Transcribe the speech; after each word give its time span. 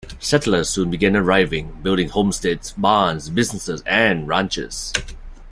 Settlers 0.17 0.67
soon 0.67 0.89
began 0.89 1.15
arriving, 1.15 1.73
building 1.83 2.09
homesteads, 2.09 2.71
barns, 2.75 3.29
businesses, 3.29 3.83
and 3.85 4.27
ranches. 4.27 4.91